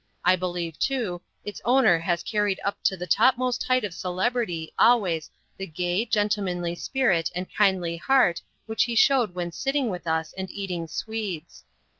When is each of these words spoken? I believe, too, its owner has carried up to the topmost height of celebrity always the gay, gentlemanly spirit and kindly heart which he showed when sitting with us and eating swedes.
I 0.25 0.35
believe, 0.35 0.79
too, 0.79 1.21
its 1.45 1.61
owner 1.63 1.99
has 1.99 2.23
carried 2.23 2.59
up 2.65 2.79
to 2.85 2.97
the 2.97 3.05
topmost 3.05 3.65
height 3.65 3.83
of 3.83 3.93
celebrity 3.93 4.73
always 4.79 5.29
the 5.57 5.67
gay, 5.67 6.05
gentlemanly 6.07 6.73
spirit 6.73 7.29
and 7.35 7.45
kindly 7.55 7.97
heart 7.97 8.41
which 8.65 8.85
he 8.85 8.95
showed 8.95 9.35
when 9.35 9.51
sitting 9.51 9.89
with 9.91 10.07
us 10.07 10.33
and 10.33 10.49
eating 10.49 10.87
swedes. 10.87 11.65